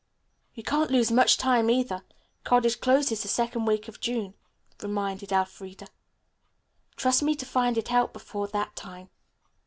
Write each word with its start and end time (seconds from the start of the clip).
"You 0.55 0.63
can't 0.63 0.89
lose 0.89 1.11
much 1.11 1.37
time, 1.37 1.69
either. 1.69 2.03
College 2.43 2.81
closes 2.81 3.21
the 3.21 3.27
second 3.27 3.65
week 3.65 3.87
in 3.87 3.93
June," 3.99 4.33
reminded 4.81 5.31
Elfreda. 5.31 5.85
"Trust 6.95 7.21
me 7.21 7.35
to 7.35 7.45
find 7.45 7.77
out 7.91 8.11
before 8.11 8.47
that 8.47 8.75
time." 8.75 9.11